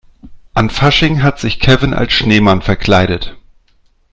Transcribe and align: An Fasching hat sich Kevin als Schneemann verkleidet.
An 0.55 0.71
Fasching 0.71 1.21
hat 1.21 1.39
sich 1.39 1.59
Kevin 1.59 1.93
als 1.93 2.13
Schneemann 2.13 2.63
verkleidet. 2.63 3.37